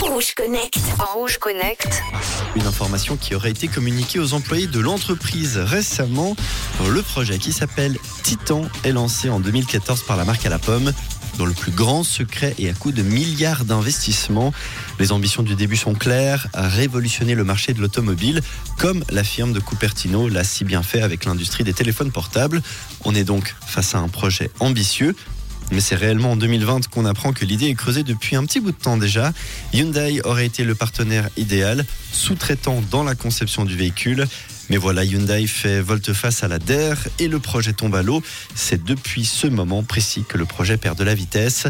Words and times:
Rouge 0.00 0.32
Connect. 0.34 0.78
Rouge 1.14 1.36
Connect. 1.36 2.02
Une 2.56 2.66
information 2.66 3.18
qui 3.18 3.34
aurait 3.34 3.50
été 3.50 3.68
communiquée 3.68 4.18
aux 4.18 4.32
employés 4.32 4.66
de 4.66 4.80
l'entreprise 4.80 5.58
récemment. 5.58 6.34
Le 6.88 7.02
projet 7.02 7.36
qui 7.36 7.52
s'appelle 7.52 7.98
Titan 8.22 8.62
est 8.84 8.92
lancé 8.92 9.28
en 9.28 9.38
2014 9.38 10.04
par 10.04 10.16
la 10.16 10.24
marque 10.24 10.46
à 10.46 10.48
la 10.48 10.58
pomme 10.58 10.94
dont 11.36 11.44
le 11.44 11.52
plus 11.52 11.72
grand 11.72 12.04
secret 12.04 12.54
et 12.58 12.70
à 12.70 12.72
coût 12.72 12.90
de 12.90 13.02
milliards 13.02 13.66
d'investissements. 13.66 14.54
Les 14.98 15.12
ambitions 15.12 15.42
du 15.42 15.56
début 15.56 15.76
sont 15.76 15.94
claires, 15.94 16.48
révolutionner 16.54 17.34
le 17.34 17.44
marché 17.44 17.74
de 17.74 17.82
l'automobile, 17.82 18.40
comme 18.78 19.04
la 19.10 19.24
firme 19.24 19.52
de 19.52 19.60
Cupertino 19.60 20.28
l'a 20.28 20.42
si 20.42 20.64
bien 20.64 20.82
fait 20.82 21.02
avec 21.02 21.26
l'industrie 21.26 21.64
des 21.64 21.74
téléphones 21.74 22.12
portables. 22.12 22.62
On 23.04 23.14
est 23.14 23.24
donc 23.24 23.54
face 23.66 23.94
à 23.94 23.98
un 23.98 24.08
projet 24.08 24.50
ambitieux, 24.58 25.14
mais 25.70 25.80
c'est 25.80 25.94
réellement 25.94 26.32
en 26.32 26.36
2020 26.36 26.88
qu'on 26.88 27.04
apprend 27.04 27.32
que 27.32 27.44
l'idée 27.44 27.66
est 27.66 27.74
creusée 27.74 28.02
depuis 28.02 28.36
un 28.36 28.44
petit 28.44 28.60
bout 28.60 28.72
de 28.72 28.76
temps 28.76 28.96
déjà. 28.96 29.32
Hyundai 29.72 30.20
aurait 30.24 30.46
été 30.46 30.64
le 30.64 30.74
partenaire 30.74 31.28
idéal, 31.36 31.84
sous-traitant 32.12 32.82
dans 32.90 33.04
la 33.04 33.14
conception 33.14 33.64
du 33.64 33.76
véhicule. 33.76 34.26
Mais 34.70 34.76
voilà, 34.76 35.04
Hyundai 35.04 35.46
fait 35.46 35.80
volte-face 35.80 36.42
à 36.42 36.48
la 36.48 36.58
DER 36.58 36.94
et 37.18 37.28
le 37.28 37.38
projet 37.38 37.72
tombe 37.72 37.94
à 37.94 38.02
l'eau. 38.02 38.22
C'est 38.54 38.84
depuis 38.84 39.24
ce 39.24 39.46
moment 39.46 39.82
précis 39.82 40.24
que 40.28 40.36
le 40.36 40.44
projet 40.44 40.76
perd 40.76 40.98
de 40.98 41.04
la 41.04 41.14
vitesse. 41.14 41.66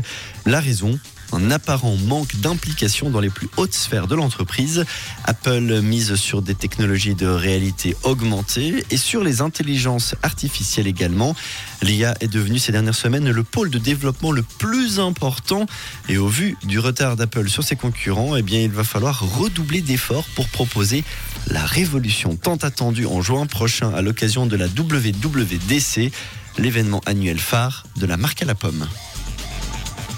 La 0.47 0.61
raison 0.61 0.99
un 1.33 1.51
apparent 1.51 1.97
manque 1.97 2.37
d'implication 2.37 3.11
dans 3.11 3.21
les 3.21 3.31
plus 3.31 3.49
hautes 3.57 3.75
sphères 3.75 4.07
de 4.07 4.15
l'entreprise. 4.15 4.85
Apple 5.25 5.81
mise 5.81 6.15
sur 6.17 6.43
des 6.43 6.55
technologies 6.55 7.15
de 7.15 7.27
réalité 7.27 7.97
augmentée 8.03 8.85
et 8.91 8.97
sur 8.97 9.23
les 9.23 9.41
intelligences 9.41 10.15
artificielles 10.23 10.87
également. 10.87 11.35
L'IA 11.83 12.15
est 12.21 12.29
devenue 12.29 12.59
ces 12.59 12.73
dernières 12.73 12.95
semaines 12.95 13.31
le 13.31 13.45
pôle 13.45 13.71
de 13.71 13.79
développement 13.79 14.33
le 14.33 14.43
plus 14.43 15.01
important 15.01 15.67
et 16.09 16.19
au 16.19 16.29
vu 16.29 16.57
du 16.65 16.79
retard 16.79 17.17
d'Apple 17.17 17.49
sur 17.49 17.63
ses 17.63 17.77
concurrents, 17.77 18.37
eh 18.37 18.45
il 18.49 18.71
va 18.71 18.85
falloir 18.85 19.21
redoubler 19.39 19.81
d'efforts 19.81 20.27
pour 20.35 20.49
proposer 20.49 21.05
la 21.49 21.65
révolution 21.65 22.37
tant 22.37 22.57
attendue 22.57 23.07
en 23.07 23.21
juin 23.21 23.47
prochain 23.47 23.93
à 23.95 24.03
l'occasion 24.03 24.47
de 24.47 24.57
la 24.57 24.67
WWDC, 24.67 26.11
l'événement 26.59 27.01
annuel 27.07 27.39
phare 27.39 27.85
de 27.97 28.07
la 28.07 28.17
marque 28.17 28.43
à 28.43 28.47
la 28.47 28.55
pomme. 28.55 28.89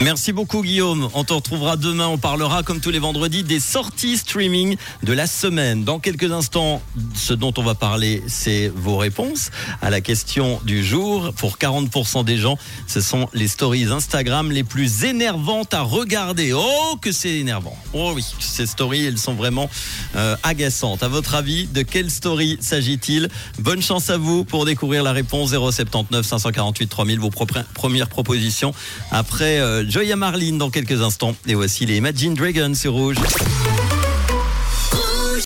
Merci 0.02 0.32
beaucoup 0.32 0.62
Guillaume. 0.62 1.10
On 1.12 1.24
te 1.24 1.34
retrouvera 1.34 1.76
demain. 1.76 2.06
On 2.06 2.16
parlera 2.16 2.62
comme 2.62 2.80
tous 2.80 2.88
les 2.88 2.98
vendredis 2.98 3.42
des 3.42 3.60
sorties 3.60 4.16
streaming 4.16 4.78
de 5.02 5.12
la 5.12 5.26
semaine. 5.26 5.84
Dans 5.84 5.98
quelques 5.98 6.32
instants, 6.32 6.80
ce 7.14 7.34
dont 7.34 7.52
on 7.58 7.62
va 7.62 7.74
parler, 7.74 8.22
c'est 8.26 8.72
vos 8.74 8.96
réponses 8.96 9.50
à 9.82 9.90
la 9.90 10.00
question 10.00 10.58
du 10.64 10.82
jour. 10.82 11.34
Pour 11.34 11.58
40% 11.58 12.24
des 12.24 12.38
gens, 12.38 12.56
ce 12.86 13.02
sont 13.02 13.28
les 13.34 13.46
stories 13.46 13.88
Instagram 13.92 14.50
les 14.50 14.64
plus 14.64 15.04
énervantes 15.04 15.74
à 15.74 15.82
regarder. 15.82 16.54
Oh 16.54 16.96
que 17.02 17.12
c'est 17.12 17.34
énervant. 17.34 17.76
Oh 17.92 18.12
oui, 18.14 18.24
ces 18.38 18.64
stories, 18.64 19.04
elles 19.04 19.18
sont 19.18 19.34
vraiment 19.34 19.68
euh, 20.16 20.34
agaçantes. 20.42 21.02
À 21.02 21.08
votre 21.08 21.34
avis, 21.34 21.66
de 21.66 21.82
quelle 21.82 22.10
story 22.10 22.56
s'agit-il? 22.62 23.28
Bonne 23.58 23.82
chance 23.82 24.08
à 24.08 24.16
vous 24.16 24.44
pour 24.44 24.64
découvrir 24.64 25.02
la 25.02 25.12
réponse 25.12 25.50
079 25.50 26.24
548 26.24 26.86
3000. 26.86 27.20
Vos 27.20 27.30
premières 27.74 28.08
propositions 28.08 28.72
après. 29.10 29.60
Euh, 29.60 29.84
Joya 29.90 30.14
Marlene 30.14 30.56
dans 30.56 30.70
quelques 30.70 31.02
instants. 31.02 31.34
Et 31.48 31.54
voici 31.54 31.84
les 31.84 31.96
Imagine 31.96 32.34
Dragons 32.34 32.74
sur 32.74 32.92
Rouge. 32.92 33.16